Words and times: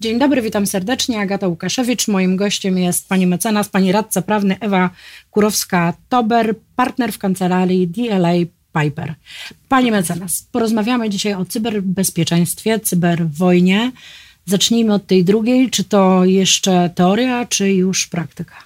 Dzień 0.00 0.18
dobry, 0.18 0.42
witam 0.42 0.66
serdecznie. 0.66 1.20
Agata 1.20 1.48
Łukaszewicz. 1.48 2.08
Moim 2.08 2.36
gościem 2.36 2.78
jest 2.78 3.08
pani 3.08 3.26
mecenas, 3.26 3.68
pani 3.68 3.92
radca 3.92 4.22
prawny 4.22 4.56
Ewa 4.60 4.90
Kurowska-Tober, 5.30 6.54
partner 6.76 7.12
w 7.12 7.18
kancelarii 7.18 7.88
DLA 7.88 8.32
Piper. 8.72 9.14
Pani 9.68 9.90
mecenas, 9.90 10.46
porozmawiamy 10.52 11.10
dzisiaj 11.10 11.34
o 11.34 11.44
cyberbezpieczeństwie, 11.44 12.80
cyberwojnie. 12.80 13.92
Zacznijmy 14.46 14.94
od 14.94 15.06
tej 15.06 15.24
drugiej. 15.24 15.70
Czy 15.70 15.84
to 15.84 16.24
jeszcze 16.24 16.90
teoria, 16.94 17.46
czy 17.46 17.72
już 17.72 18.06
praktyka? 18.06 18.56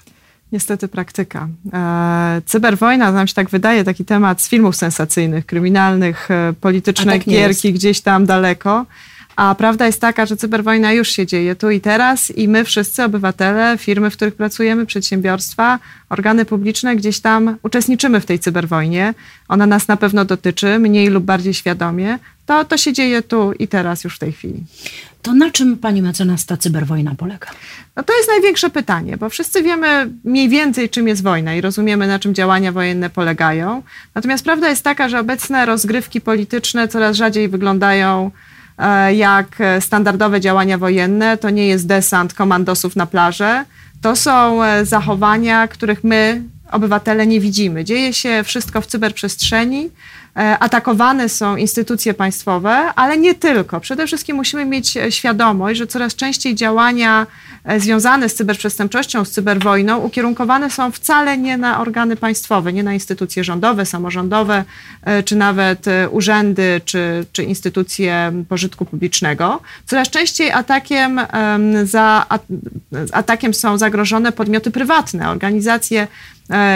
Niestety 0.53 0.89
praktyka. 0.89 1.49
E, 1.73 2.43
cyberwojna, 2.47 3.13
nam 3.13 3.27
się 3.27 3.35
tak 3.35 3.51
wydaje, 3.51 3.85
taki 3.85 4.05
temat 4.05 4.43
z 4.43 4.49
filmów 4.49 4.77
sensacyjnych, 4.77 5.47
kryminalnych, 5.47 6.31
e, 6.31 6.55
polityczne 6.61 7.13
tak 7.13 7.25
gierki 7.25 7.73
gdzieś 7.73 8.01
tam 8.01 8.27
daleko. 8.27 8.87
A 9.37 9.55
prawda 9.55 9.87
jest 9.87 10.01
taka, 10.01 10.27
że 10.27 10.37
cyberwojna 10.37 10.93
już 10.93 11.09
się 11.09 11.27
dzieje 11.27 11.57
tu 11.57 11.71
i 11.71 11.81
teraz 11.81 12.31
i 12.31 12.49
my 12.49 12.65
wszyscy, 12.65 13.05
obywatele, 13.05 13.79
firmy, 13.79 14.11
w 14.11 14.17
których 14.17 14.35
pracujemy, 14.35 14.87
przedsiębiorstwa, 14.87 15.79
organy 16.09 16.45
publiczne, 16.45 16.97
gdzieś 16.97 17.21
tam 17.21 17.57
uczestniczymy 17.63 18.21
w 18.21 18.27
tej 18.27 18.39
cyberwojnie. 18.39 19.15
Ona 19.49 19.67
nas 19.67 19.89
na 19.89 19.97
pewno 19.97 20.25
dotyczy, 20.25 20.79
mniej 20.79 21.09
lub 21.09 21.25
bardziej 21.25 21.55
świadomie. 21.55 22.19
To, 22.47 22.65
to 22.65 22.77
się 22.77 22.93
dzieje 22.93 23.23
tu 23.23 23.53
i 23.53 23.69
teraz 23.69 24.05
już 24.05 24.17
w 24.17 24.19
tej 24.19 24.33
chwili. 24.33 24.65
To 25.23 25.35
na 25.35 25.51
czym 25.51 25.77
pani 25.77 26.03
mecenas 26.03 26.47
ta 26.47 26.57
cyberwojna 26.57 27.15
polega? 27.15 27.47
No 27.97 28.03
to 28.03 28.17
jest 28.17 28.29
największe 28.29 28.71
pytanie, 28.71 29.17
bo 29.17 29.29
wszyscy 29.29 29.63
wiemy 29.63 30.11
mniej 30.25 30.49
więcej, 30.49 30.91
czym 30.91 31.09
jest 31.09 31.23
wojna 31.23 31.55
i 31.55 31.61
rozumiemy, 31.61 32.07
na 32.07 32.19
czym 32.19 32.35
działania 32.35 32.73
wojenne 32.73 33.11
polegają. 33.11 33.83
Natomiast 34.15 34.45
prawda 34.45 34.69
jest 34.69 34.85
taka, 34.85 35.09
że 35.09 35.21
obecne 35.21 35.67
rozgrywki 35.67 36.21
polityczne 36.21 36.89
coraz 36.89 37.17
rzadziej 37.17 37.49
wyglądają 37.49 38.31
jak 39.15 39.59
standardowe 39.81 40.41
działania 40.41 40.79
wojenne. 40.79 41.39
To 41.39 41.51
nie 41.51 41.67
jest 41.67 41.87
desant 41.87 42.35
komandosów 42.35 42.97
na 42.97 43.07
plażę. 43.07 43.65
To 44.05 44.17
są 44.17 44.65
e, 44.65 44.85
zachowania, 44.87 45.69
których 45.69 46.05
my, 46.05 46.43
obywatele, 46.71 47.27
nie 47.27 47.41
widzimy. 47.41 47.85
Dzieje 47.85 48.13
się 48.13 48.43
wszystko 48.45 48.81
w 48.81 48.87
cyberprzestrzeni. 48.87 49.91
E, 50.37 50.59
atakowane 50.59 51.29
są 51.29 51.57
instytucje 51.57 52.15
państwowe, 52.15 52.71
ale 52.71 53.19
nie 53.19 53.35
tylko. 53.35 53.81
Przede 53.81 54.07
wszystkim 54.07 54.37
musimy 54.37 54.65
mieć 54.65 54.99
świadomość, 55.11 55.79
że 55.79 55.87
coraz 55.87 56.15
częściej 56.15 56.55
działania 56.55 57.27
e, 57.65 57.81
związane 57.81 58.29
z 58.29 58.35
cyberprzestępczością, 58.35 59.25
z 59.25 59.31
cyberwojną 59.31 59.99
ukierunkowane 59.99 60.71
są 60.71 60.91
wcale 60.91 61.39
nie 61.39 61.57
na 61.57 61.81
organy 61.81 62.17
państwowe, 62.17 62.73
nie 62.73 62.83
na 62.83 62.95
instytucje 62.95 63.45
rządowe, 63.45 63.87
samorządowe, 63.87 64.65
e, 65.03 65.23
czy 65.23 65.37
nawet 65.37 65.87
urzędy, 66.11 66.81
czy, 66.85 67.27
czy 67.33 67.43
instytucje 67.43 68.33
pożytku 68.49 68.85
publicznego. 68.85 69.61
Coraz 69.87 70.11
częściej 70.11 70.51
atakiem, 70.51 71.21
za, 71.85 72.27
atakiem 73.13 73.55
są 73.55 73.79
zagrożone 73.79 74.33
podmioty 74.33 74.71
prywatne, 74.71 75.31
organizacje 75.31 75.95
E, 76.03 76.09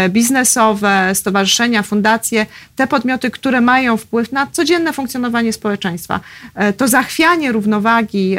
biznesowe, 0.09 1.11
stowarzyszenia, 1.15 1.83
fundacje, 1.83 2.47
te 2.77 2.87
podmioty, 2.87 3.31
które 3.31 3.61
mają 3.61 3.97
wpływ 3.97 4.33
na 4.33 4.47
codzienne 4.47 4.93
funkcjonowanie 4.93 5.53
społeczeństwa. 5.53 6.21
E, 6.55 6.73
to 6.73 6.89
zachwianie 6.89 7.53
równowagi 7.53 8.37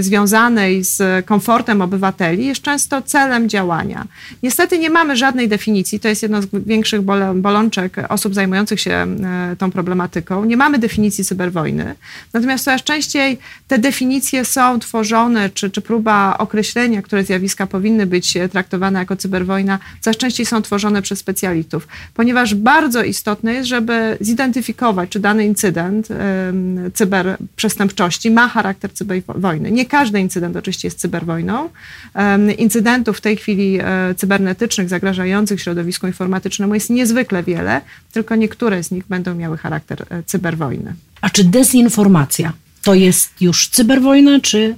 związanej 0.00 0.84
z 0.84 1.26
komfortem 1.26 1.82
obywateli 1.82 2.46
jest 2.46 2.62
często 2.62 3.02
celem 3.02 3.48
działania. 3.48 4.06
Niestety 4.42 4.78
nie 4.78 4.90
mamy 4.90 5.16
żadnej 5.16 5.48
definicji, 5.48 6.00
to 6.00 6.08
jest 6.08 6.22
jedno 6.22 6.42
z 6.42 6.46
większych 6.66 7.00
bolączek 7.34 7.96
osób 8.08 8.34
zajmujących 8.34 8.80
się 8.80 8.90
e, 8.92 9.56
tą 9.58 9.70
problematyką. 9.70 10.44
Nie 10.44 10.56
mamy 10.56 10.78
definicji 10.78 11.24
cyberwojny, 11.24 11.94
natomiast 12.32 12.64
coraz 12.64 12.82
częściej 12.82 13.38
te 13.68 13.78
definicje 13.78 14.44
są 14.44 14.78
tworzone, 14.78 15.50
czy, 15.50 15.70
czy 15.70 15.80
próba 15.80 16.36
określenia, 16.38 17.02
które 17.02 17.24
zjawiska 17.24 17.66
powinny 17.66 18.06
być 18.06 18.34
traktowane 18.52 18.98
jako 18.98 19.16
cyberwojna, 19.16 19.78
coraz 20.00 20.16
częściej 20.16 20.46
są 20.46 20.59
tworzone 20.62 21.02
przez 21.02 21.18
specjalistów, 21.18 21.88
ponieważ 22.14 22.54
bardzo 22.54 23.02
istotne 23.02 23.54
jest, 23.54 23.68
żeby 23.68 24.16
zidentyfikować, 24.20 25.10
czy 25.10 25.20
dany 25.20 25.46
incydent 25.46 26.08
cyberprzestępczości 26.94 28.30
ma 28.30 28.48
charakter 28.48 28.92
cyberwojny. 28.92 29.70
Nie 29.70 29.86
każdy 29.86 30.20
incydent 30.20 30.56
oczywiście 30.56 30.88
jest 30.88 30.98
cyberwojną. 30.98 31.68
Incydentów 32.58 33.18
w 33.18 33.20
tej 33.20 33.36
chwili 33.36 33.78
e, 33.80 34.14
cybernetycznych 34.16 34.88
zagrażających 34.88 35.62
środowisku 35.62 36.06
informatycznemu 36.06 36.74
jest 36.74 36.90
niezwykle 36.90 37.42
wiele, 37.42 37.80
tylko 38.12 38.36
niektóre 38.36 38.82
z 38.82 38.90
nich 38.90 39.04
będą 39.08 39.34
miały 39.34 39.58
charakter 39.58 40.06
e, 40.10 40.22
cyberwojny. 40.22 40.94
A 41.20 41.30
czy 41.30 41.44
dezinformacja 41.44 42.52
to 42.82 42.94
jest 42.94 43.42
już 43.42 43.68
cyberwojna, 43.68 44.40
czy 44.40 44.76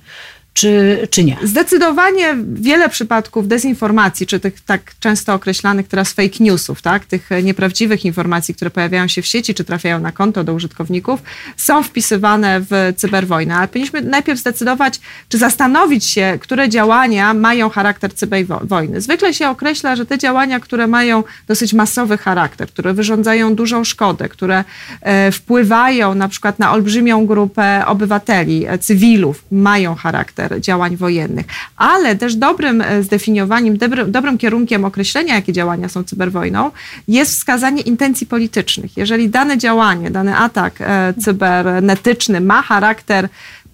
czy, 0.54 1.08
czy 1.10 1.24
nie? 1.24 1.36
Zdecydowanie 1.42 2.36
wiele 2.54 2.88
przypadków 2.88 3.48
dezinformacji, 3.48 4.26
czy 4.26 4.40
tych 4.40 4.60
tak 4.60 4.92
często 5.00 5.34
określanych 5.34 5.88
teraz 5.88 6.12
fake 6.12 6.36
newsów, 6.40 6.82
tak, 6.82 7.06
tych 7.06 7.30
nieprawdziwych 7.42 8.04
informacji, 8.04 8.54
które 8.54 8.70
pojawiają 8.70 9.08
się 9.08 9.22
w 9.22 9.26
sieci, 9.26 9.54
czy 9.54 9.64
trafiają 9.64 10.00
na 10.00 10.12
konto 10.12 10.44
do 10.44 10.54
użytkowników, 10.54 11.20
są 11.56 11.82
wpisywane 11.82 12.60
w 12.60 12.92
cyberwojnę. 12.96 13.56
Ale 13.56 13.68
powinniśmy 13.68 14.00
najpierw 14.00 14.40
zdecydować, 14.40 15.00
czy 15.28 15.38
zastanowić 15.38 16.04
się, 16.04 16.38
które 16.40 16.68
działania 16.68 17.34
mają 17.34 17.68
charakter 17.68 18.14
cyberwojny. 18.14 19.00
Zwykle 19.00 19.34
się 19.34 19.48
określa, 19.48 19.96
że 19.96 20.06
te 20.06 20.18
działania, 20.18 20.60
które 20.60 20.86
mają 20.86 21.24
dosyć 21.48 21.72
masowy 21.72 22.18
charakter, 22.18 22.68
które 22.68 22.94
wyrządzają 22.94 23.54
dużą 23.54 23.84
szkodę, 23.84 24.28
które 24.28 24.64
e, 25.00 25.32
wpływają 25.32 26.14
na 26.14 26.28
przykład 26.28 26.58
na 26.58 26.72
olbrzymią 26.72 27.26
grupę 27.26 27.86
obywateli, 27.86 28.66
e, 28.66 28.78
cywilów, 28.78 29.44
mają 29.50 29.94
charakter 29.94 30.41
charakter 30.42 30.60
działań 30.60 30.96
wojennych, 30.96 31.46
ale 31.76 32.16
też 32.16 32.34
dobrym 32.36 32.80
e, 32.80 33.02
zdefiniowaniem, 33.02 33.76
dobrym, 34.06 34.38
kierunkiem 34.38 34.84
określenia, 34.84 35.34
jakie 35.34 35.52
działania 35.52 35.88
są 35.88 36.04
cyberwojną, 36.04 36.70
jest 37.08 37.32
wskazanie 37.32 37.82
intencji 37.82 38.26
politycznych. 38.26 38.96
Jeżeli 38.96 39.28
dane 39.28 39.58
działanie, 39.58 40.10
dany 40.10 40.36
atak 40.36 40.80
e, 40.80 41.14
cybernetyczny 41.20 42.40
ma 42.40 42.62
charakter 42.62 43.28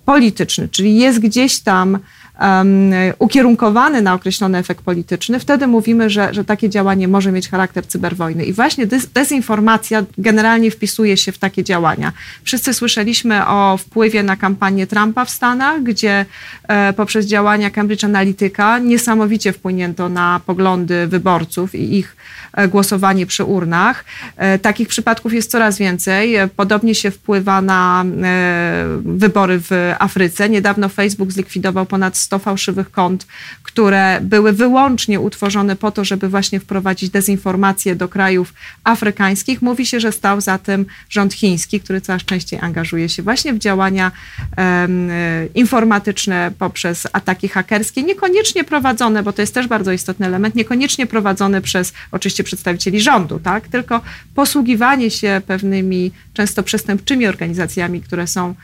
polityczny, 0.04 0.68
czyli 0.68 0.96
jest 0.96 1.18
gdzieś 1.18 1.58
tam 1.60 1.98
um, 2.40 2.92
ukierunkowany 3.18 4.02
na 4.02 4.14
określony 4.14 4.58
efekt 4.58 4.84
polityczny, 4.84 5.40
wtedy 5.40 5.66
mówimy, 5.66 6.10
że, 6.10 6.34
że 6.34 6.44
takie 6.44 6.70
działanie 6.70 7.08
może 7.08 7.32
mieć 7.32 7.48
charakter 7.48 7.86
cyberwojny. 7.86 8.44
I 8.44 8.52
właśnie 8.52 8.86
dezinformacja 9.14 10.04
generalnie 10.18 10.70
wpisuje 10.70 11.16
się 11.16 11.32
w 11.32 11.38
takie 11.38 11.64
działania. 11.64 12.12
Wszyscy 12.42 12.74
słyszeliśmy 12.74 13.46
o 13.46 13.76
wpływie 13.76 14.22
na 14.22 14.36
kampanię 14.36 14.86
Trumpa 14.86 15.24
w 15.24 15.30
Stanach, 15.30 15.82
gdzie 15.82 16.26
e, 16.68 16.92
poprzez 16.92 17.26
działania 17.26 17.70
Cambridge 17.70 18.04
Analytica 18.04 18.78
niesamowicie 18.78 19.52
wpłynięto 19.52 20.08
na 20.08 20.40
poglądy 20.46 21.06
wyborców 21.06 21.74
i 21.74 21.98
ich 21.98 22.16
e, 22.52 22.68
głosowanie 22.68 23.26
przy 23.26 23.44
urnach. 23.44 24.04
E, 24.36 24.58
takich 24.58 24.88
przypadków 24.88 25.32
jest 25.34 25.50
coraz 25.50 25.78
więcej. 25.78 26.36
Podobnie 26.56 26.94
się 26.94 27.10
wpływa 27.10 27.60
na 27.60 28.04
e, 28.22 28.84
wybory 29.04 29.60
w 29.60 29.94
Afryce. 29.98 30.48
Niedawno 30.48 30.88
Facebook 30.88 31.32
zlikwidował 31.32 31.86
ponad 31.86 32.16
100 32.28 32.38
fałszywych 32.38 32.90
kont, 32.90 33.26
które 33.62 34.20
były 34.22 34.52
wyłącznie 34.52 35.20
utworzone 35.20 35.76
po 35.76 35.90
to, 35.90 36.04
żeby 36.04 36.28
właśnie 36.28 36.60
wprowadzić 36.60 37.10
dezinformację 37.10 37.96
do 37.96 38.08
krajów 38.08 38.54
afrykańskich. 38.84 39.62
Mówi 39.62 39.86
się, 39.86 40.00
że 40.00 40.12
stał 40.12 40.40
za 40.40 40.58
tym 40.58 40.86
rząd 41.10 41.34
chiński, 41.34 41.80
który 41.80 42.00
coraz 42.00 42.24
częściej 42.24 42.60
angażuje 42.60 43.08
się 43.08 43.22
właśnie 43.22 43.54
w 43.54 43.58
działania 43.58 44.12
um, 44.56 45.10
informatyczne 45.54 46.50
poprzez 46.58 47.06
ataki 47.12 47.48
hakerskie, 47.48 48.02
niekoniecznie 48.02 48.64
prowadzone, 48.64 49.22
bo 49.22 49.32
to 49.32 49.42
jest 49.42 49.54
też 49.54 49.66
bardzo 49.66 49.92
istotny 49.92 50.26
element, 50.26 50.54
niekoniecznie 50.54 51.06
prowadzone 51.06 51.60
przez 51.60 51.92
oczywiście 52.12 52.44
przedstawicieli 52.44 53.00
rządu, 53.00 53.38
tak? 53.38 53.68
tylko 53.68 54.00
posługiwanie 54.34 55.10
się 55.10 55.40
pewnymi 55.46 56.12
często 56.34 56.62
przestępczymi 56.62 57.26
organizacjami, 57.26 58.00
które 58.00 58.26
są 58.26 58.54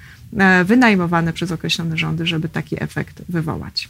wynajmowane 0.65 1.33
przez 1.33 1.53
określone 1.53 1.97
rządy, 1.97 2.27
żeby 2.27 2.49
taki 2.49 2.83
efekt 2.83 3.23
wywołać. 3.29 3.89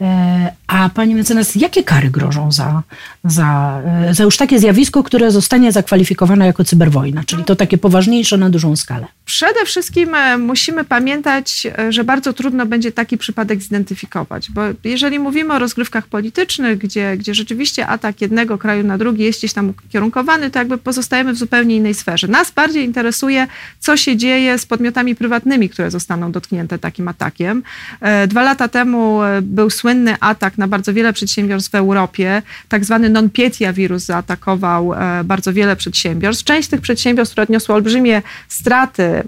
E, 0.00 0.52
a 0.66 0.88
pani 0.88 1.14
mecenas, 1.14 1.54
jakie 1.54 1.82
kary 1.82 2.10
grożą 2.10 2.52
za, 2.52 2.82
za, 3.24 3.80
e, 3.84 4.14
za 4.14 4.24
już 4.24 4.36
takie 4.36 4.58
zjawisko, 4.58 5.02
które 5.02 5.30
zostanie 5.30 5.72
zakwalifikowane 5.72 6.46
jako 6.46 6.64
cyberwojna, 6.64 7.24
czyli 7.24 7.44
to 7.44 7.56
takie 7.56 7.78
poważniejsze 7.78 8.36
na 8.36 8.50
dużą 8.50 8.76
skalę? 8.76 9.06
Przede 9.30 9.64
wszystkim 9.64 10.16
musimy 10.38 10.84
pamiętać, 10.84 11.66
że 11.88 12.04
bardzo 12.04 12.32
trudno 12.32 12.66
będzie 12.66 12.92
taki 12.92 13.18
przypadek 13.18 13.62
zidentyfikować, 13.62 14.50
bo 14.50 14.62
jeżeli 14.84 15.18
mówimy 15.18 15.54
o 15.54 15.58
rozgrywkach 15.58 16.06
politycznych, 16.06 16.78
gdzie, 16.78 17.16
gdzie 17.16 17.34
rzeczywiście 17.34 17.86
atak 17.86 18.20
jednego 18.20 18.58
kraju 18.58 18.84
na 18.84 18.98
drugi 18.98 19.24
jest 19.24 19.38
gdzieś 19.38 19.52
tam 19.52 19.74
ukierunkowany, 19.86 20.50
to 20.50 20.58
jakby 20.58 20.78
pozostajemy 20.78 21.32
w 21.32 21.36
zupełnie 21.36 21.76
innej 21.76 21.94
sferze. 21.94 22.28
Nas 22.28 22.50
bardziej 22.50 22.84
interesuje, 22.84 23.46
co 23.78 23.96
się 23.96 24.16
dzieje 24.16 24.58
z 24.58 24.66
podmiotami 24.66 25.14
prywatnymi, 25.16 25.68
które 25.68 25.90
zostaną 25.90 26.32
dotknięte 26.32 26.78
takim 26.78 27.08
atakiem. 27.08 27.62
E, 28.00 28.26
dwa 28.26 28.42
lata 28.42 28.68
temu 28.68 29.22
e, 29.22 29.42
był 29.42 29.70
słynny 29.70 30.16
atak 30.20 30.58
na 30.58 30.68
bardzo 30.68 30.94
wiele 30.94 31.12
przedsiębiorstw 31.12 31.70
w 31.70 31.74
Europie. 31.74 32.42
Tak 32.68 32.84
zwany 32.84 33.08
non-pietia 33.08 33.72
wirus 33.72 34.02
zaatakował 34.02 34.94
e, 34.94 35.24
bardzo 35.24 35.52
wiele 35.52 35.76
przedsiębiorstw. 35.76 36.44
Część 36.44 36.68
tych 36.68 36.80
przedsiębiorstw, 36.80 37.32
które 37.32 37.42
odniosły 37.42 37.74
olbrzymie 37.74 38.22
straty 38.48 39.19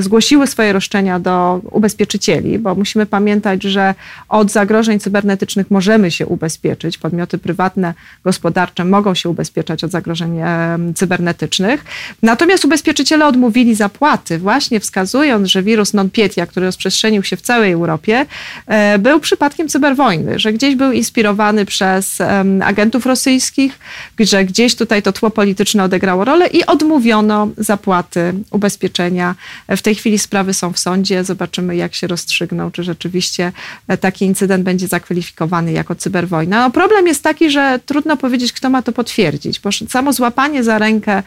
zgłosiły 0.00 0.46
swoje 0.46 0.72
roszczenia 0.72 1.20
do 1.20 1.60
ubezpieczycieli, 1.70 2.58
bo 2.58 2.74
musimy 2.74 3.06
pamiętać, 3.06 3.62
że 3.62 3.94
od 4.28 4.50
zagrożeń 4.50 5.00
cybernetycznych 5.00 5.70
możemy 5.70 6.10
się 6.10 6.26
ubezpieczyć. 6.26 6.98
Podmioty 6.98 7.38
prywatne, 7.38 7.94
gospodarcze 8.24 8.84
mogą 8.84 9.14
się 9.14 9.28
ubezpieczać 9.28 9.84
od 9.84 9.90
zagrożeń 9.90 10.38
cybernetycznych. 10.94 11.84
Natomiast 12.22 12.64
ubezpieczyciele 12.64 13.26
odmówili 13.26 13.74
zapłaty, 13.74 14.38
właśnie 14.38 14.80
wskazując, 14.80 15.48
że 15.48 15.62
wirus 15.62 15.94
non-pietia, 15.94 16.46
który 16.46 16.66
rozprzestrzenił 16.66 17.22
się 17.22 17.36
w 17.36 17.42
całej 17.42 17.72
Europie, 17.72 18.26
e, 18.66 18.98
był 18.98 19.20
przypadkiem 19.20 19.68
cyberwojny, 19.68 20.38
że 20.38 20.52
gdzieś 20.52 20.74
był 20.76 20.92
inspirowany 20.92 21.64
przez 21.64 22.18
agentów 22.62 23.06
rosyjskich, 23.06 23.78
że 24.20 24.44
gdzieś 24.44 24.74
tutaj 24.74 25.02
to 25.02 25.12
tło 25.12 25.30
polityczne 25.30 25.84
odegrało 25.84 26.24
rolę 26.24 26.46
i 26.46 26.66
odmówiono 26.66 27.48
zapłaty 27.56 28.34
ubezpieczenia. 28.50 29.34
W 29.68 29.82
tej 29.82 29.94
chwili 29.94 30.18
sprawy 30.18 30.54
są 30.54 30.72
w 30.72 30.78
sądzie. 30.78 31.24
Zobaczymy, 31.24 31.76
jak 31.76 31.94
się 31.94 32.06
rozstrzygną, 32.06 32.70
czy 32.70 32.82
rzeczywiście 32.82 33.52
e, 33.88 33.96
taki 33.96 34.24
incydent 34.24 34.64
będzie 34.64 34.88
zakwalifikowany 34.88 35.72
jako 35.72 35.94
cyberwojna. 35.94 36.64
No, 36.64 36.70
problem 36.70 37.06
jest 37.06 37.22
taki, 37.22 37.50
że 37.50 37.80
trudno 37.86 38.16
powiedzieć, 38.16 38.52
kto 38.52 38.70
ma 38.70 38.82
to 38.82 38.92
potwierdzić, 38.92 39.60
bo 39.60 39.70
samo 39.88 40.12
złapanie 40.12 40.64
za 40.64 40.78
rękę 40.78 41.22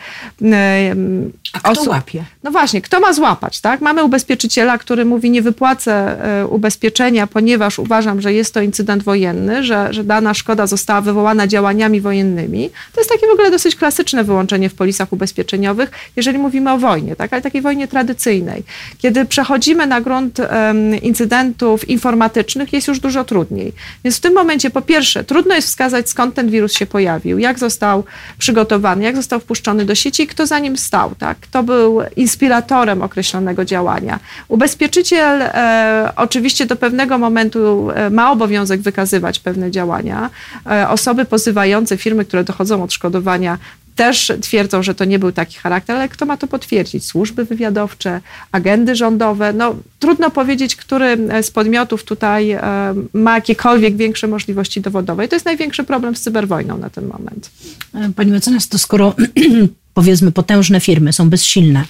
A 1.53 1.59
kto 1.59 1.71
osób, 1.71 1.87
łapie? 1.87 2.23
No 2.43 2.51
właśnie, 2.51 2.81
kto 2.81 2.99
ma 2.99 3.13
złapać, 3.13 3.61
tak? 3.61 3.81
Mamy 3.81 4.03
ubezpieczyciela, 4.03 4.77
który 4.77 5.05
mówi, 5.05 5.29
nie 5.31 5.41
wypłacę 5.41 5.93
e, 6.41 6.47
ubezpieczenia, 6.47 7.27
ponieważ 7.27 7.79
uważam, 7.79 8.21
że 8.21 8.33
jest 8.33 8.53
to 8.53 8.61
incydent 8.61 9.03
wojenny, 9.03 9.63
że, 9.63 9.93
że 9.93 10.03
dana 10.03 10.33
szkoda 10.33 10.67
została 10.67 11.01
wywołana 11.01 11.47
działaniami 11.47 12.01
wojennymi. 12.01 12.69
To 12.93 13.01
jest 13.01 13.09
takie 13.09 13.27
w 13.27 13.31
ogóle 13.31 13.51
dosyć 13.51 13.75
klasyczne 13.75 14.23
wyłączenie 14.23 14.69
w 14.69 14.73
polisach 14.75 15.13
ubezpieczeniowych, 15.13 15.91
jeżeli 16.15 16.37
mówimy 16.37 16.71
o 16.71 16.77
wojnie, 16.77 17.15
tak? 17.15 17.33
ale 17.33 17.41
takiej 17.41 17.61
wojnie 17.61 17.87
tradycyjnej. 17.87 18.02
Kiedy 18.97 19.25
przechodzimy 19.25 19.87
na 19.87 20.01
grunt 20.01 20.37
incydentów 21.01 21.89
informatycznych, 21.89 22.73
jest 22.73 22.87
już 22.87 22.99
dużo 22.99 23.23
trudniej. 23.23 23.73
Więc 24.03 24.17
w 24.17 24.19
tym 24.19 24.33
momencie, 24.33 24.69
po 24.69 24.81
pierwsze, 24.81 25.23
trudno 25.23 25.55
jest 25.55 25.67
wskazać, 25.67 26.09
skąd 26.09 26.35
ten 26.35 26.49
wirus 26.49 26.73
się 26.73 26.85
pojawił, 26.85 27.39
jak 27.39 27.59
został 27.59 28.03
przygotowany, 28.37 29.03
jak 29.03 29.15
został 29.15 29.39
wpuszczony 29.39 29.85
do 29.85 29.95
sieci 29.95 30.23
i 30.23 30.27
kto 30.27 30.45
za 30.45 30.59
nim 30.59 30.77
stał, 30.77 31.15
tak? 31.15 31.37
kto 31.37 31.63
był 31.63 32.01
inspiratorem 32.15 33.01
określonego 33.01 33.65
działania. 33.65 34.19
Ubezpieczyciel 34.47 35.41
e, 35.41 36.11
oczywiście 36.15 36.65
do 36.65 36.75
pewnego 36.75 37.17
momentu 37.17 37.91
e, 37.91 38.09
ma 38.09 38.31
obowiązek 38.31 38.81
wykazywać 38.81 39.39
pewne 39.39 39.71
działania. 39.71 40.29
E, 40.71 40.89
osoby 40.89 41.25
pozywające 41.25 41.97
firmy, 41.97 42.25
które 42.25 42.43
dochodzą 42.43 42.83
odszkodowania, 42.83 43.57
też 43.95 44.31
twierdzą, 44.41 44.83
że 44.83 44.95
to 44.95 45.05
nie 45.05 45.19
był 45.19 45.31
taki 45.31 45.57
charakter, 45.57 45.95
ale 45.95 46.09
kto 46.09 46.25
ma 46.25 46.37
to 46.37 46.47
potwierdzić? 46.47 47.05
Służby 47.05 47.45
wywiadowcze, 47.45 48.21
agendy 48.51 48.95
rządowe. 48.95 49.53
No, 49.53 49.75
trudno 49.99 50.31
powiedzieć, 50.31 50.75
który 50.75 51.17
z 51.41 51.51
podmiotów 51.51 52.03
tutaj 52.03 52.51
e, 52.51 52.61
ma 53.13 53.35
jakiekolwiek 53.35 53.95
większe 53.95 54.27
możliwości 54.27 54.81
dowodowe. 54.81 55.25
I 55.25 55.29
to 55.29 55.35
jest 55.35 55.45
największy 55.45 55.83
problem 55.83 56.15
z 56.15 56.21
cyberwojną 56.21 56.77
na 56.77 56.89
ten 56.89 57.07
moment. 57.07 57.51
Pani 58.15 58.31
mecenas, 58.31 58.67
to 58.67 58.77
skoro 58.77 59.15
powiedzmy 59.93 60.31
potężne 60.31 60.79
firmy 60.79 61.13
są 61.13 61.29
bezsilne 61.29 61.79
e, 61.79 61.85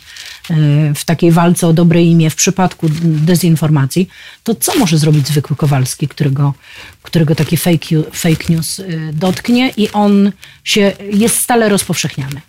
w 0.96 1.06
takiej 1.06 1.32
walce 1.32 1.68
o 1.68 1.74
dobre 1.74 2.04
imię 2.04 2.30
w 2.30 2.36
przypadku 2.36 2.88
dezinformacji, 3.04 4.08
to 4.44 4.56
co 4.56 4.80
może 4.80 4.98
zrobić 4.98 5.28
zwykły 5.28 5.56
Kowalski, 5.56 6.08
którego, 6.08 6.54
którego 7.02 7.36
taki 7.36 7.58
fake, 7.58 8.04
fake 8.14 8.46
news 8.50 8.80
e, 8.80 8.84
dotknie 9.14 9.72
i 9.78 9.90
on 9.92 10.32
się 10.64 10.92
jest 11.12 11.40
stale 11.40 11.70
rozpowszechniany? 11.70 12.42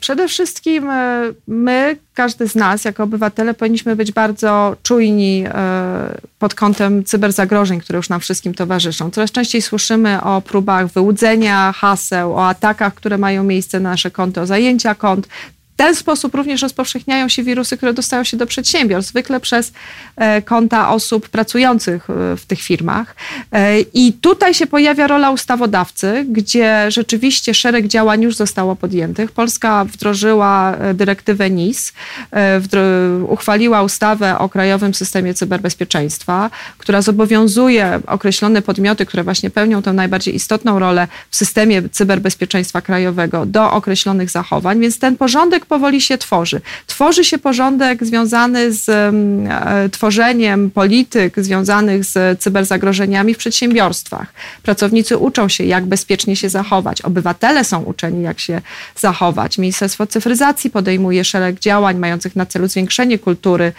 Przede 0.00 0.28
wszystkim 0.28 0.90
e, 0.90 1.22
my, 1.46 1.96
każdy 2.14 2.48
z 2.48 2.54
nas, 2.54 2.84
jako 2.84 3.02
obywatele, 3.02 3.54
powinniśmy 3.54 3.96
być 3.96 4.12
bardzo 4.12 4.76
czujni 4.82 5.44
pod 6.38 6.54
kątem 6.54 7.04
cyberzagrożeń, 7.04 7.80
które 7.80 7.96
już 7.96 8.08
nam 8.08 8.20
wszystkim 8.20 8.54
towarzyszą. 8.54 9.10
Coraz 9.10 9.32
częściej 9.32 9.62
słyszymy 9.62 10.22
o 10.22 10.40
próbach 10.40 10.86
wyłudzenia 10.86 11.72
haseł, 11.72 12.34
o 12.34 12.48
atakach, 12.48 12.94
które 12.94 13.18
mają 13.18 13.44
miejsce 13.44 13.80
na 13.80 13.90
nasze 13.90 14.10
konto, 14.10 14.40
o 14.40 14.46
zajęcia 14.46 14.94
kont 14.94 15.28
ten 15.80 15.94
sposób 15.94 16.34
również 16.34 16.62
rozpowszechniają 16.62 17.28
się 17.28 17.42
wirusy, 17.42 17.76
które 17.76 17.92
dostają 17.92 18.24
się 18.24 18.36
do 18.36 18.46
przedsiębiorstw, 18.46 19.10
zwykle 19.10 19.40
przez 19.40 19.72
e, 20.16 20.42
konta 20.42 20.90
osób 20.90 21.28
pracujących 21.28 22.10
e, 22.10 22.36
w 22.36 22.46
tych 22.46 22.60
firmach. 22.60 23.16
E, 23.52 23.80
I 23.80 24.12
tutaj 24.12 24.54
się 24.54 24.66
pojawia 24.66 25.06
rola 25.06 25.30
ustawodawcy, 25.30 26.26
gdzie 26.28 26.90
rzeczywiście 26.90 27.54
szereg 27.54 27.86
działań 27.86 28.22
już 28.22 28.36
zostało 28.36 28.76
podjętych. 28.76 29.32
Polska 29.32 29.84
wdrożyła 29.84 30.76
dyrektywę 30.94 31.50
NIS, 31.50 31.92
uchwaliła 33.28 33.82
ustawę 33.82 34.38
o 34.38 34.48
Krajowym 34.48 34.94
Systemie 34.94 35.34
Cyberbezpieczeństwa, 35.34 36.50
która 36.78 37.02
zobowiązuje 37.02 38.00
określone 38.06 38.62
podmioty, 38.62 39.06
które 39.06 39.24
właśnie 39.24 39.50
pełnią 39.50 39.82
tę 39.82 39.92
najbardziej 39.92 40.34
istotną 40.34 40.78
rolę 40.78 41.08
w 41.30 41.36
systemie 41.36 41.88
cyberbezpieczeństwa 41.88 42.80
krajowego 42.80 43.46
do 43.46 43.70
określonych 43.70 44.30
zachowań, 44.30 44.80
więc 44.80 44.98
ten 44.98 45.16
porządek 45.16 45.66
powoli 45.70 46.00
się 46.00 46.18
tworzy. 46.18 46.60
Tworzy 46.86 47.24
się 47.24 47.38
porządek 47.38 48.04
związany 48.04 48.72
z 48.72 48.88
e, 48.88 49.88
tworzeniem 49.88 50.70
polityk 50.70 51.40
związanych 51.40 52.04
z 52.04 52.40
cyberzagrożeniami 52.40 53.34
w 53.34 53.38
przedsiębiorstwach. 53.38 54.32
Pracownicy 54.62 55.16
uczą 55.16 55.48
się, 55.48 55.64
jak 55.64 55.86
bezpiecznie 55.86 56.36
się 56.36 56.48
zachować. 56.48 57.02
Obywatele 57.02 57.64
są 57.64 57.82
uczeni, 57.82 58.22
jak 58.22 58.40
się 58.40 58.60
zachować. 58.96 59.58
Ministerstwo 59.58 60.06
Cyfryzacji 60.06 60.70
podejmuje 60.70 61.24
szereg 61.24 61.60
działań 61.60 61.98
mających 61.98 62.36
na 62.36 62.46
celu 62.46 62.68
zwiększenie 62.68 63.18
kultury 63.18 63.72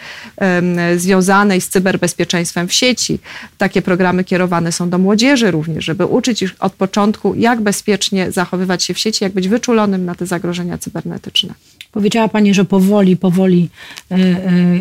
związanej 0.96 1.60
z 1.60 1.68
cyberbezpieczeństwem 1.68 2.68
w 2.68 2.72
sieci. 2.72 3.18
Takie 3.58 3.82
programy 3.82 4.24
kierowane 4.24 4.72
są 4.72 4.90
do 4.90 4.98
młodzieży 4.98 5.50
również, 5.50 5.84
żeby 5.84 6.06
uczyć 6.06 6.42
ich 6.42 6.54
od 6.60 6.72
początku, 6.72 7.34
jak 7.34 7.60
bezpiecznie 7.60 8.32
zachowywać 8.32 8.84
się 8.84 8.94
w 8.94 8.98
sieci, 8.98 9.24
jak 9.24 9.32
być 9.32 9.48
wyczulonym 9.48 10.04
na 10.04 10.14
te 10.14 10.26
zagrożenia 10.26 10.78
cybernetyczne. 10.78 11.54
Powiedziała 11.92 12.28
Pani, 12.28 12.54
że 12.54 12.64
powoli, 12.64 13.16
powoli 13.16 13.70
e, 14.10 14.14
e, 14.14 14.38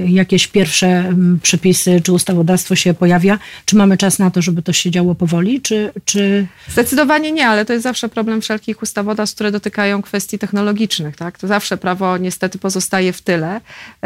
jakieś 0.08 0.48
pierwsze 0.48 1.14
przepisy 1.42 2.02
czy 2.04 2.14
ustawodawstwo 2.14 2.76
się 2.76 2.94
pojawia. 2.94 3.40
Czy 3.66 3.76
mamy 3.76 3.98
czas 3.98 4.20
na 4.20 4.32
to, 4.32 4.42
żeby 4.42 4.62
to 4.62 4.74
się 4.74 4.92
działo 4.92 5.16
powoli? 5.16 5.62
Czy, 5.62 5.92
czy... 6.06 6.48
Zdecydowanie 6.70 7.32
nie, 7.32 7.48
ale 7.48 7.66
to 7.66 7.74
jest 7.74 7.84
zawsze 7.84 8.10
problem 8.10 8.42
wszelkich 8.42 8.82
ustawodawstw, 8.82 9.36
które 9.36 9.52
dotykają 9.52 10.02
kwestii 10.02 10.40
technologicznych. 10.40 11.16
Tak? 11.16 11.38
To 11.38 11.48
zawsze 11.48 11.78
prawo 11.78 12.18
niestety 12.18 12.58
pozostaje 12.58 13.14
w 13.14 13.22
tyle. 13.22 13.62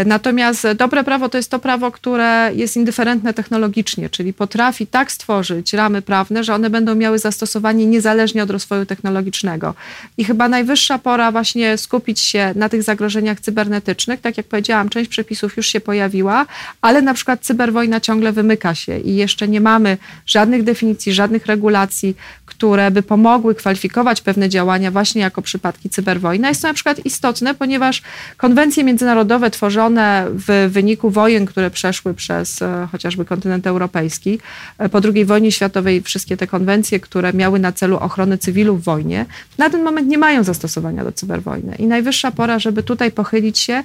Natomiast 0.05 0.67
dobre 0.77 1.03
prawo 1.03 1.29
to 1.29 1.37
jest 1.37 1.51
to 1.51 1.59
prawo, 1.59 1.91
które 1.91 2.51
jest 2.55 2.75
indyferentne 2.75 3.33
technologicznie, 3.33 4.09
czyli 4.09 4.33
potrafi 4.33 4.87
tak 4.87 5.11
stworzyć 5.11 5.73
ramy 5.73 6.01
prawne, 6.01 6.43
że 6.43 6.53
one 6.53 6.69
będą 6.69 6.95
miały 6.95 7.19
zastosowanie 7.19 7.85
niezależnie 7.85 8.43
od 8.43 8.49
rozwoju 8.49 8.85
technologicznego. 8.85 9.73
I 10.17 10.23
chyba 10.23 10.49
najwyższa 10.49 10.99
pora 10.99 11.31
właśnie 11.31 11.77
skupić 11.77 12.19
się 12.19 12.53
na 12.55 12.69
tych 12.69 12.83
zagrożeniach 12.95 13.39
cybernetycznych. 13.39 14.21
Tak 14.21 14.37
jak 14.37 14.45
powiedziałam, 14.45 14.89
część 14.89 15.09
przepisów 15.09 15.57
już 15.57 15.67
się 15.67 15.79
pojawiła, 15.79 16.45
ale 16.81 17.01
na 17.01 17.13
przykład 17.13 17.41
cyberwojna 17.41 17.99
ciągle 17.99 18.31
wymyka 18.31 18.75
się 18.75 18.99
i 18.99 19.15
jeszcze 19.15 19.47
nie 19.47 19.61
mamy 19.61 19.97
żadnych 20.25 20.63
definicji, 20.63 21.13
żadnych 21.13 21.45
regulacji, 21.45 22.15
które 22.57 22.91
by 22.91 23.03
pomogły 23.03 23.55
kwalifikować 23.55 24.21
pewne 24.21 24.49
działania 24.49 24.91
właśnie 24.91 25.21
jako 25.21 25.41
przypadki 25.41 25.89
cyberwojny. 25.89 26.47
Jest 26.47 26.61
to 26.61 26.67
na 26.67 26.73
przykład 26.73 27.05
istotne, 27.05 27.55
ponieważ 27.55 28.01
konwencje 28.37 28.83
międzynarodowe 28.83 29.51
tworzone 29.51 30.27
w 30.29 30.69
wyniku 30.71 31.09
wojen, 31.09 31.45
które 31.45 31.71
przeszły 31.71 32.13
przez 32.13 32.61
e, 32.61 32.87
chociażby 32.91 33.25
kontynent 33.25 33.67
europejski, 33.67 34.39
e, 34.77 34.89
po 34.89 35.01
II 35.13 35.25
wojnie 35.25 35.51
światowej 35.51 36.01
wszystkie 36.01 36.37
te 36.37 36.47
konwencje, 36.47 36.99
które 36.99 37.33
miały 37.33 37.59
na 37.59 37.71
celu 37.71 37.97
ochronę 37.97 38.37
cywilów 38.37 38.81
w 38.81 38.83
wojnie, 38.83 39.25
na 39.57 39.69
ten 39.69 39.83
moment 39.83 40.07
nie 40.07 40.17
mają 40.17 40.43
zastosowania 40.43 41.03
do 41.03 41.11
cyberwojny. 41.11 41.75
I 41.75 41.87
najwyższa 41.87 42.31
pora, 42.31 42.59
żeby 42.59 42.83
tutaj 42.83 43.11
pochylić 43.11 43.59
się 43.59 43.83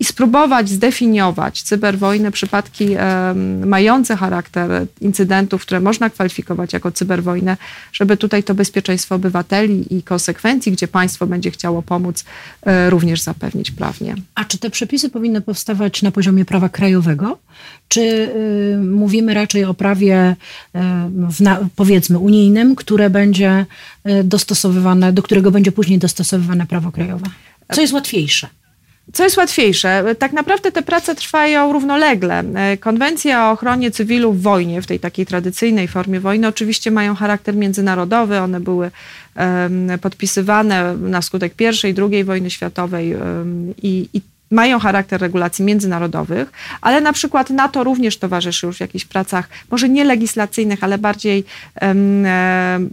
i 0.00 0.04
spróbować 0.04 0.68
zdefiniować 0.68 1.62
cyberwojnę, 1.62 2.30
przypadki 2.30 2.96
mające 3.66 4.16
charakter 4.16 4.86
incydentów, 5.00 5.62
które 5.62 5.80
można 5.80 6.10
kwalifikować 6.10 6.72
jako 6.72 6.90
cyberwojnę, 6.92 7.56
żeby 7.92 8.11
tutaj 8.16 8.42
to 8.42 8.54
bezpieczeństwo 8.54 9.14
obywateli 9.14 9.96
i 9.96 10.02
konsekwencji, 10.02 10.72
gdzie 10.72 10.88
państwo 10.88 11.26
będzie 11.26 11.50
chciało 11.50 11.82
pomóc, 11.82 12.24
e, 12.62 12.90
również 12.90 13.20
zapewnić 13.20 13.70
prawnie. 13.70 14.14
A 14.34 14.44
czy 14.44 14.58
te 14.58 14.70
przepisy 14.70 15.10
powinny 15.10 15.40
powstawać 15.40 16.02
na 16.02 16.10
poziomie 16.10 16.44
prawa 16.44 16.68
krajowego? 16.68 17.38
Czy 17.88 18.00
y, 18.00 18.78
mówimy 18.78 19.34
raczej 19.34 19.64
o 19.64 19.74
prawie 19.74 20.36
y, 20.76 20.78
powiedzmy 21.76 22.18
unijnym, 22.18 22.74
które 22.74 23.10
będzie 23.10 23.66
y, 24.08 24.24
dostosowywane, 24.24 25.12
do 25.12 25.22
którego 25.22 25.50
będzie 25.50 25.72
później 25.72 25.98
dostosowywane 25.98 26.66
prawo 26.66 26.92
krajowe? 26.92 27.26
Co 27.72 27.80
jest 27.80 27.92
łatwiejsze? 27.92 28.48
Co 29.12 29.24
jest 29.24 29.36
łatwiejsze? 29.36 30.04
Tak 30.18 30.32
naprawdę 30.32 30.72
te 30.72 30.82
prace 30.82 31.14
trwają 31.14 31.72
równolegle. 31.72 32.44
Konwencje 32.80 33.38
o 33.38 33.50
ochronie 33.50 33.90
cywilów 33.90 34.38
w 34.38 34.42
wojnie, 34.42 34.82
w 34.82 34.86
tej 34.86 35.00
takiej 35.00 35.26
tradycyjnej 35.26 35.88
formie 35.88 36.20
wojny, 36.20 36.48
oczywiście 36.48 36.90
mają 36.90 37.14
charakter 37.14 37.56
międzynarodowy. 37.56 38.38
One 38.38 38.60
były 38.60 38.90
podpisywane 40.00 40.96
na 40.96 41.22
skutek 41.22 41.52
I 41.60 41.88
i 41.88 41.94
II 42.12 42.24
wojny 42.24 42.50
światowej 42.50 43.14
i, 43.82 44.08
i 44.12 44.20
mają 44.52 44.78
charakter 44.78 45.20
regulacji 45.20 45.64
międzynarodowych, 45.64 46.52
ale 46.80 47.00
na 47.00 47.12
przykład 47.12 47.50
NATO 47.50 47.84
również 47.84 48.18
towarzyszy 48.18 48.66
już 48.66 48.76
w 48.76 48.80
jakichś 48.80 49.04
pracach, 49.04 49.48
może 49.70 49.88
nie 49.88 50.04
legislacyjnych, 50.04 50.84
ale 50.84 50.98
bardziej 50.98 51.44
um, 51.82 52.26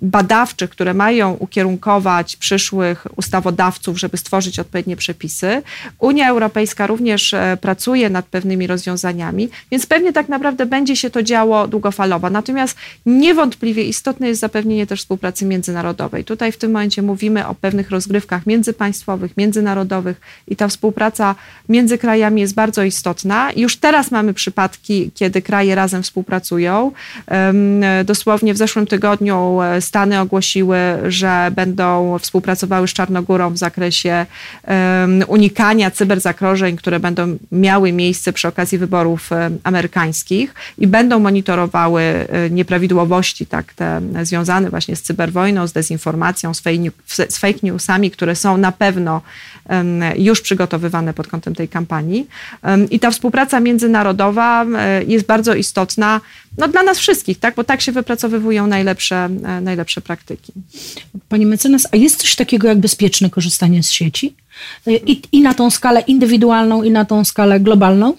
badawczych, 0.01 0.69
które 0.69 0.93
mają 0.93 1.33
ukierunkować 1.33 2.35
przyszłych 2.35 3.07
ustawodawców, 3.15 3.99
żeby 3.99 4.17
stworzyć 4.17 4.59
odpowiednie 4.59 4.95
przepisy. 4.95 5.61
Unia 5.99 6.29
Europejska 6.29 6.87
również 6.87 7.33
e, 7.33 7.57
pracuje 7.61 8.09
nad 8.09 8.25
pewnymi 8.25 8.67
rozwiązaniami, 8.67 9.49
więc 9.71 9.85
pewnie 9.85 10.13
tak 10.13 10.29
naprawdę 10.29 10.65
będzie 10.65 10.95
się 10.95 11.09
to 11.09 11.23
działo 11.23 11.67
długofalowo. 11.67 12.29
Natomiast 12.29 12.77
niewątpliwie 13.05 13.83
istotne 13.83 14.27
jest 14.27 14.41
zapewnienie 14.41 14.87
też 14.87 14.99
współpracy 14.99 15.45
międzynarodowej. 15.45 16.23
Tutaj 16.23 16.51
w 16.51 16.57
tym 16.57 16.71
momencie 16.71 17.01
mówimy 17.01 17.47
o 17.47 17.55
pewnych 17.55 17.89
rozgrywkach 17.89 18.45
międzypaństwowych, 18.45 19.37
międzynarodowych 19.37 20.21
i 20.47 20.55
ta 20.55 20.67
współpraca 20.67 21.35
między 21.69 21.97
krajami 21.97 22.41
jest 22.41 22.53
bardzo 22.53 22.83
istotna. 22.83 23.49
Już 23.55 23.77
teraz 23.77 24.11
mamy 24.11 24.33
przypadki, 24.33 25.11
kiedy 25.15 25.41
kraje 25.41 25.75
razem 25.75 26.03
współpracują. 26.03 26.91
Dosłownie 28.05 28.53
w 28.53 28.57
zeszłym 28.57 28.87
tygodniu 28.87 29.61
e, 29.61 29.81
Stany 29.81 30.19
ogłosiły, 30.19 30.77
że 31.07 31.51
będą 31.55 32.19
współpracowały 32.19 32.87
z 32.87 32.93
Czarnogórą 32.93 33.49
w 33.49 33.57
zakresie 33.57 34.25
unikania 35.27 35.91
cyberzagrożeń, 35.91 36.77
które 36.77 36.99
będą 36.99 37.37
miały 37.51 37.91
miejsce 37.91 38.33
przy 38.33 38.47
okazji 38.47 38.77
wyborów 38.77 39.29
amerykańskich 39.63 40.55
i 40.77 40.87
będą 40.87 41.19
monitorowały 41.19 42.01
e, 42.01 42.49
nieprawidłowości 42.49 43.45
tak, 43.45 43.73
te 43.73 44.01
związane 44.23 44.69
właśnie 44.69 44.95
z 44.95 45.01
cyberwojną, 45.01 45.67
z 45.67 45.73
dezinformacją, 45.73 46.53
z 47.29 47.37
fake 47.37 47.59
newsami, 47.63 48.11
które 48.11 48.35
są 48.35 48.57
na 48.57 48.71
pewno 48.71 49.21
już 50.17 50.41
przygotowywane 50.41 51.13
pod 51.13 51.27
kątem 51.39 51.55
tej 51.55 51.67
kampanii. 51.67 52.27
I 52.91 52.99
ta 52.99 53.11
współpraca 53.11 53.59
międzynarodowa 53.59 54.65
jest 55.07 55.25
bardzo 55.25 55.55
istotna 55.55 56.21
no, 56.57 56.67
dla 56.67 56.83
nas 56.83 56.99
wszystkich, 56.99 57.39
tak? 57.39 57.55
bo 57.55 57.63
tak 57.63 57.81
się 57.81 57.91
wypracowywują 57.91 58.67
najlepsze, 58.67 59.29
e, 59.43 59.61
najlepsze 59.61 60.01
praktyki. 60.01 60.53
Pani 61.29 61.45
mecenas, 61.45 61.87
a 61.91 61.95
jest 61.95 62.21
coś 62.21 62.35
takiego 62.35 62.67
jak 62.67 62.77
bezpieczne 62.77 63.29
korzystanie 63.29 63.83
z 63.83 63.91
sieci? 63.91 64.35
I, 64.87 65.21
I 65.31 65.41
na 65.41 65.53
tą 65.53 65.69
skalę 65.69 66.01
indywidualną, 66.01 66.83
i 66.83 66.91
na 66.91 67.05
tą 67.05 67.25
skalę 67.25 67.59
globalną? 67.59 68.13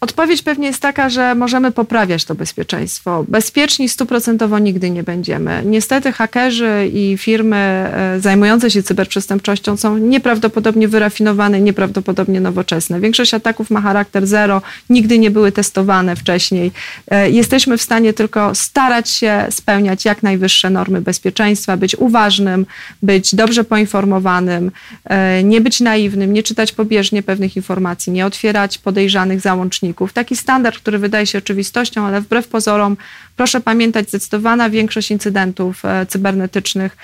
Odpowiedź 0.00 0.42
pewnie 0.42 0.66
jest 0.66 0.82
taka, 0.82 1.08
że 1.08 1.34
możemy 1.34 1.72
poprawiać 1.72 2.24
to 2.24 2.34
bezpieczeństwo. 2.34 3.24
Bezpieczni 3.28 3.88
stuprocentowo 3.88 4.58
nigdy 4.58 4.90
nie 4.90 5.02
będziemy. 5.02 5.62
Niestety 5.64 6.12
hakerzy 6.12 6.90
i 6.92 7.18
firmy 7.18 7.56
e, 7.56 8.20
zajmujące 8.20 8.70
się 8.70 8.82
cyberprzestępczością 8.82 9.76
są 9.76 9.98
nieprawdopodobnie 9.98 10.88
wyrafinowane, 10.88 11.60
nieprawdopodobnie 11.60 12.40
nowoczesne. 12.40 13.00
Większość 13.00 13.34
ataków 13.34 13.70
ma 13.70 13.80
charakter 13.80 14.26
zero, 14.26 14.62
nigdy 14.90 15.18
nie 15.18 15.30
były 15.30 15.52
testowane 15.52 16.16
wcześniej. 16.16 16.72
E, 17.10 17.30
jesteśmy 17.30 17.78
w 17.78 17.82
stanie 17.82 18.12
tylko 18.12 18.54
starać 18.54 19.10
się 19.10 19.46
spełniać 19.50 20.04
jak 20.04 20.22
najwyższe 20.22 20.70
normy 20.70 21.00
bezpieczeństwa, 21.00 21.76
być 21.76 21.96
uważnym, 21.96 22.66
być 23.02 23.34
dobrze 23.34 23.64
poinformowanym, 23.64 24.70
e, 25.04 25.44
nie 25.44 25.60
być 25.60 25.80
naiwnym, 25.80 26.32
nie 26.32 26.42
czytać 26.42 26.72
pobieżnie 26.72 27.22
pewnych 27.22 27.56
informacji, 27.56 28.12
nie 28.12 28.26
otwierać 28.26 28.78
podejrzanych 28.78 29.40
załączników 29.40 29.83
Taki 30.12 30.36
standard, 30.36 30.78
który 30.78 30.98
wydaje 30.98 31.26
się 31.26 31.38
oczywistością, 31.38 32.06
ale 32.06 32.20
wbrew 32.20 32.48
pozorom, 32.48 32.96
proszę 33.36 33.60
pamiętać, 33.60 34.08
zdecydowana 34.08 34.70
większość 34.70 35.10
incydentów 35.10 35.84
e, 35.84 36.06
cybernetycznych, 36.06 36.96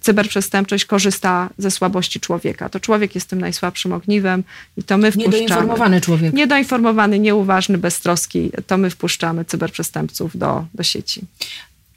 cyberprzestępczość 0.00 0.84
korzysta 0.84 1.50
ze 1.58 1.70
słabości 1.70 2.20
człowieka. 2.20 2.68
To 2.68 2.80
człowiek 2.80 3.14
jest 3.14 3.28
tym 3.28 3.40
najsłabszym 3.40 3.92
ogniwem 3.92 4.44
i 4.76 4.82
to 4.82 4.98
my 4.98 5.12
wpuszczamy. 5.12 5.40
Niedoinformowany 5.40 6.00
człowiek. 6.00 6.34
Niedoinformowany, 6.34 7.18
nieuważny, 7.18 7.78
beztroski, 7.78 8.50
to 8.66 8.78
my 8.78 8.90
wpuszczamy 8.90 9.44
cyberprzestępców 9.44 10.36
do, 10.36 10.64
do 10.74 10.82
sieci. 10.82 11.20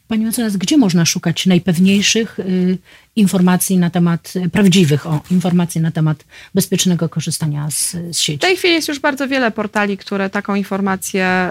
Pani 0.08 0.26
mecenas, 0.26 0.58
gdzie 0.58 0.78
można 0.78 1.06
szukać 1.06 1.46
najpewniejszych 1.46 2.40
y, 2.40 2.78
informacji 3.16 3.78
na 3.78 3.90
temat, 3.90 4.34
prawdziwych 4.52 5.08
o, 5.08 5.22
informacji 5.32 5.82
na 5.82 5.92
temat 5.92 6.26
bezpiecznego 6.56 7.10
korzystania 7.10 7.72
z, 7.72 7.92
z 7.92 8.20
sieci? 8.20 8.38
W 8.38 8.42
tej 8.42 8.58
chwili 8.58 8.74
jest 8.74 8.88
już 8.88 9.00
bardzo 9.00 9.28
wiele 9.28 9.52
portali, 9.52 9.98
które 9.98 10.30
taką 10.30 10.56
informację 10.56 11.50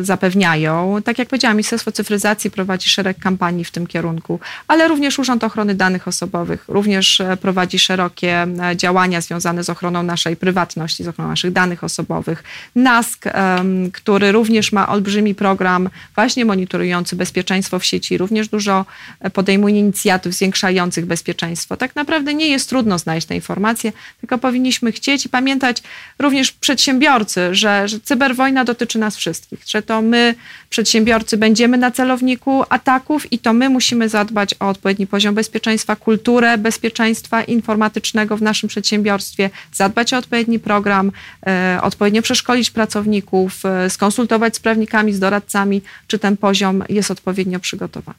y, 0.00 0.04
zapewniają. 0.04 1.02
Tak 1.04 1.18
jak 1.18 1.28
powiedziałam, 1.28 1.56
Ministerstwo 1.56 1.92
Cyfryzacji 1.92 2.50
prowadzi 2.50 2.90
szereg 2.90 3.18
kampanii 3.18 3.64
w 3.64 3.70
tym 3.70 3.86
kierunku, 3.86 4.40
ale 4.68 4.88
również 4.88 5.18
Urząd 5.18 5.44
Ochrony 5.44 5.74
Danych 5.74 6.08
Osobowych 6.08 6.64
również 6.68 7.20
e, 7.20 7.36
prowadzi 7.36 7.78
szerokie 7.78 8.42
e, 8.42 8.76
działania 8.76 9.20
związane 9.20 9.64
z 9.64 9.70
ochroną 9.70 10.02
naszej 10.02 10.36
prywatności, 10.36 11.04
z 11.04 11.08
ochroną 11.08 11.30
naszych 11.30 11.52
danych 11.52 11.84
osobowych. 11.84 12.44
NASK, 12.74 13.26
y, 13.26 13.30
który 13.92 14.32
również 14.32 14.72
ma 14.72 14.88
olbrzymi 14.88 15.34
program 15.34 15.88
właśnie 16.14 16.44
monitorujący 16.44 17.16
bezpieczeństwo 17.16 17.78
w 17.78 17.84
sieci 17.84 18.18
również 18.18 18.48
dużo 18.48 18.86
podejmuje 19.32 19.78
inicjatyw 19.78 20.34
zwiększających 20.34 20.89
bezpieczeństwo. 20.98 21.76
Tak 21.76 21.96
naprawdę 21.96 22.34
nie 22.34 22.48
jest 22.48 22.68
trudno 22.68 22.98
znaleźć 22.98 23.26
te 23.26 23.34
informacje, 23.34 23.92
tylko 24.20 24.38
powinniśmy 24.38 24.92
chcieć 24.92 25.26
i 25.26 25.28
pamiętać 25.28 25.82
również 26.18 26.52
przedsiębiorcy, 26.52 27.54
że, 27.54 27.88
że 27.88 28.00
cyberwojna 28.00 28.64
dotyczy 28.64 28.98
nas 28.98 29.16
wszystkich, 29.16 29.60
że 29.66 29.82
to 29.82 30.02
my, 30.02 30.34
przedsiębiorcy, 30.70 31.36
będziemy 31.36 31.78
na 31.78 31.90
celowniku 31.90 32.64
ataków 32.68 33.32
i 33.32 33.38
to 33.38 33.52
my 33.52 33.68
musimy 33.68 34.08
zadbać 34.08 34.54
o 34.60 34.68
odpowiedni 34.68 35.06
poziom 35.06 35.34
bezpieczeństwa, 35.34 35.96
kulturę 35.96 36.58
bezpieczeństwa 36.58 37.42
informatycznego 37.42 38.36
w 38.36 38.42
naszym 38.42 38.68
przedsiębiorstwie, 38.68 39.50
zadbać 39.72 40.12
o 40.12 40.18
odpowiedni 40.18 40.58
program, 40.58 41.12
e, 41.46 41.78
odpowiednio 41.82 42.22
przeszkolić 42.22 42.70
pracowników, 42.70 43.66
e, 43.66 43.90
skonsultować 43.90 44.56
z 44.56 44.60
prawnikami, 44.60 45.12
z 45.12 45.18
doradcami, 45.18 45.82
czy 46.06 46.18
ten 46.18 46.36
poziom 46.36 46.84
jest 46.88 47.10
odpowiednio 47.10 47.60
przygotowany. 47.60 48.18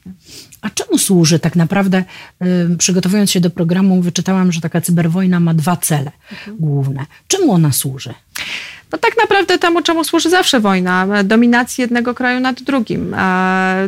A 0.61 0.69
czemu 0.69 0.97
służy 0.97 1.39
tak 1.39 1.55
naprawdę, 1.55 2.03
y, 2.41 2.60
przygotowując 2.77 3.31
się 3.31 3.39
do 3.39 3.49
programu, 3.49 4.01
wyczytałam, 4.01 4.51
że 4.51 4.61
taka 4.61 4.81
cyberwojna 4.81 5.39
ma 5.39 5.53
dwa 5.53 5.77
cele 5.77 6.11
mhm. 6.31 6.57
główne. 6.57 7.05
Czemu 7.27 7.51
ona 7.51 7.71
służy? 7.71 8.13
No 8.91 8.97
tak 8.97 9.11
naprawdę 9.21 9.57
temu, 9.57 9.81
czemu 9.81 10.03
służy 10.03 10.29
zawsze 10.29 10.59
wojna, 10.59 11.23
dominacji 11.23 11.81
jednego 11.81 12.13
kraju 12.13 12.39
nad 12.39 12.61
drugim. 12.61 13.15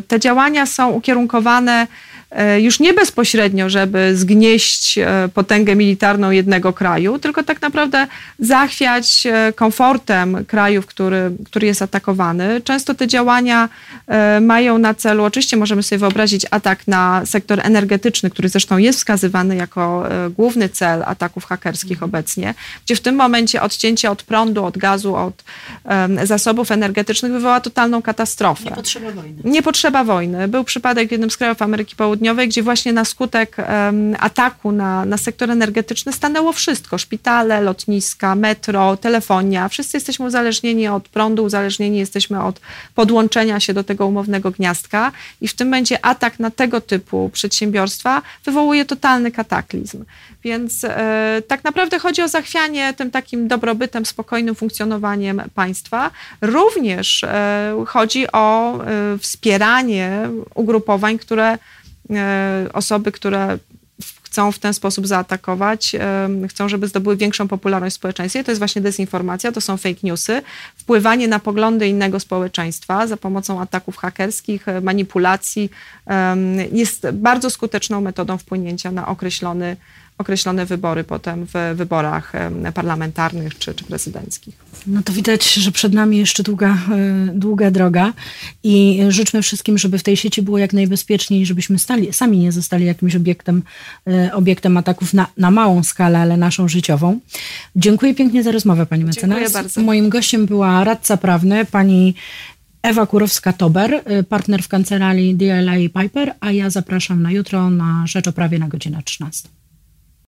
Te 0.07 0.19
działania 0.19 0.65
są 0.65 0.89
ukierunkowane 0.89 1.87
E, 1.87 1.87
już 2.59 2.79
nie 2.79 2.93
bezpośrednio, 2.93 3.69
żeby 3.69 4.17
zgnieść 4.17 4.97
e, 4.97 5.29
potęgę 5.33 5.75
militarną 5.75 6.31
jednego 6.31 6.73
kraju, 6.73 7.19
tylko 7.19 7.43
tak 7.43 7.61
naprawdę 7.61 8.07
zachwiać 8.39 9.25
e, 9.25 9.53
komfortem 9.55 10.45
kraju, 10.45 10.81
który, 10.81 11.31
który 11.45 11.67
jest 11.67 11.81
atakowany. 11.81 12.61
Często 12.61 12.95
te 12.95 13.07
działania 13.07 13.69
mają 14.41 14.77
na 14.77 14.93
celu, 14.93 15.23
oczywiście 15.23 15.57
możemy 15.57 15.83
sobie 15.83 15.99
wyobrazić 15.99 16.45
atak 16.51 16.87
na 16.87 17.25
sektor 17.25 17.59
energetyczny, 17.63 18.29
który 18.29 18.49
zresztą 18.49 18.77
jest 18.77 18.99
wskazywany 18.99 19.55
jako 19.55 20.03
główny 20.37 20.69
cel 20.69 21.03
ataków 21.05 21.45
hakerskich 21.45 21.91
mhm. 21.91 22.09
obecnie, 22.09 22.53
gdzie 22.85 22.95
w 22.95 23.01
tym 23.01 23.15
momencie 23.15 23.61
odcięcie 23.61 24.11
od 24.11 24.23
prądu, 24.23 24.65
od 24.65 24.77
gazu, 24.77 25.15
od 25.15 25.43
zasobów 26.23 26.71
energetycznych 26.71 27.31
wywoła 27.31 27.59
totalną 27.59 28.01
katastrofę. 28.01 28.65
Nie 28.65 28.75
potrzeba 28.75 29.11
wojny. 29.11 29.41
Nie 29.43 29.63
potrzeba 29.63 30.03
wojny. 30.03 30.47
Był 30.47 30.63
przypadek 30.63 31.07
w 31.09 31.11
jednym 31.11 31.31
z 31.31 31.37
krajów 31.37 31.61
Ameryki 31.61 31.95
Południowej, 31.95 32.22
gdzie 32.47 32.63
właśnie 32.63 32.93
na 32.93 33.05
skutek 33.05 33.57
ataku 34.19 34.71
na, 34.71 35.05
na 35.05 35.17
sektor 35.17 35.51
energetyczny 35.51 36.13
stanęło 36.13 36.53
wszystko. 36.53 36.97
Szpitale, 36.97 37.61
lotniska, 37.61 38.35
metro, 38.35 38.97
telefonia. 38.97 39.69
Wszyscy 39.69 39.97
jesteśmy 39.97 40.25
uzależnieni 40.25 40.87
od 40.87 41.09
prądu, 41.09 41.43
uzależnieni 41.43 41.97
jesteśmy 41.97 42.43
od 42.43 42.59
podłączenia 42.95 43.59
się 43.59 43.73
do 43.73 43.83
tego 43.83 44.07
umownego 44.07 44.51
gniazdka 44.51 45.11
i 45.41 45.47
w 45.47 45.53
tym 45.53 45.67
momencie 45.67 46.05
atak 46.05 46.39
na 46.39 46.51
tego 46.51 46.81
typu 46.81 47.29
przedsiębiorstwa 47.33 48.21
wywołuje 48.45 48.85
totalny 48.85 49.31
kataklizm. 49.31 50.05
Więc 50.43 50.83
e, 50.83 51.41
tak 51.47 51.63
naprawdę 51.63 51.99
chodzi 51.99 52.21
o 52.21 52.27
zachwianie 52.27 52.93
tym 52.93 53.11
takim 53.11 53.47
dobrobytem, 53.47 54.05
spokojnym 54.05 54.55
funkcjonowaniem 54.55 55.41
państwa. 55.55 56.11
Również 56.41 57.23
e, 57.23 57.83
chodzi 57.87 58.31
o 58.31 58.77
e, 58.83 59.17
wspieranie 59.17 60.29
ugrupowań, 60.55 61.17
które 61.19 61.57
osoby, 62.73 63.11
które 63.11 63.57
chcą 64.33 64.51
w 64.51 64.59
ten 64.59 64.73
sposób 64.73 65.07
zaatakować, 65.07 65.95
e, 65.95 66.29
chcą, 66.49 66.69
żeby 66.69 66.87
zdobyły 66.87 67.17
większą 67.17 67.47
popularność 67.47 67.95
w 67.95 67.99
społeczeństwie. 67.99 68.43
To 68.43 68.51
jest 68.51 68.59
właśnie 68.59 68.81
dezinformacja, 68.81 69.51
to 69.51 69.61
są 69.61 69.77
fake 69.77 69.99
newsy, 70.03 70.41
wpływanie 70.75 71.27
na 71.27 71.39
poglądy 71.39 71.87
innego 71.87 72.19
społeczeństwa 72.19 73.07
za 73.07 73.17
pomocą 73.17 73.61
ataków 73.61 73.97
hakerskich, 73.97 74.67
e, 74.67 74.81
manipulacji 74.81 75.69
jest 76.71 77.07
bardzo 77.11 77.49
skuteczną 77.49 78.01
metodą 78.01 78.37
wpłynięcia 78.37 78.91
na 78.91 79.07
określony 79.07 79.77
określone 80.17 80.65
wybory 80.65 81.03
potem 81.03 81.45
w 81.53 81.75
wyborach 81.75 82.33
parlamentarnych 82.73 83.57
czy, 83.57 83.73
czy 83.73 83.83
prezydenckich. 83.83 84.55
No 84.87 85.03
to 85.03 85.13
widać, 85.13 85.53
że 85.53 85.71
przed 85.71 85.93
nami 85.93 86.17
jeszcze 86.17 86.43
długa, 86.43 86.77
e, 86.91 87.31
długa 87.33 87.71
droga 87.71 88.13
i 88.63 89.01
życzmy 89.09 89.41
wszystkim, 89.41 89.77
żeby 89.77 89.97
w 89.97 90.03
tej 90.03 90.17
sieci 90.17 90.41
było 90.41 90.57
jak 90.57 90.73
najbezpieczniej, 90.73 91.45
żebyśmy 91.45 91.79
stali, 91.79 92.13
sami 92.13 92.37
nie 92.37 92.51
zostali 92.51 92.85
jakimś 92.85 93.15
obiektem, 93.15 93.63
e, 94.07 94.33
obiektem 94.33 94.77
ataków 94.77 95.13
na, 95.13 95.27
na 95.37 95.51
małą 95.51 95.83
skalę, 95.83 96.19
ale 96.19 96.37
naszą 96.37 96.67
życiową. 96.67 97.19
Dziękuję 97.75 98.15
pięknie 98.15 98.43
za 98.43 98.51
rozmowę 98.51 98.85
Pani 98.85 99.03
mecenas. 99.03 99.39
Dziękuję 99.39 99.63
bardzo. 99.63 99.81
Moim 99.81 100.09
gościem 100.09 100.45
była 100.45 100.83
radca 100.83 101.17
prawny 101.17 101.65
Pani 101.65 102.15
Ewa 102.83 103.05
Kurowska-Tober, 103.05 104.01
e, 104.05 104.23
partner 104.23 104.63
w 104.63 104.67
kancelarii 104.67 105.35
DLA 105.35 106.01
Piper, 106.01 106.33
a 106.39 106.51
ja 106.51 106.69
zapraszam 106.69 107.21
na 107.21 107.31
jutro 107.31 107.69
na 107.69 108.07
Rzecz 108.07 108.27
o 108.27 108.31
Prawie 108.31 108.59
na 108.59 108.67
godzinę 108.67 109.01
13. 109.05 109.49